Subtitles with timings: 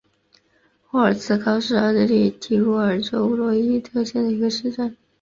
[0.87, 4.97] 霍尔茨高是奥地利蒂罗尔州罗伊特县的一个市镇。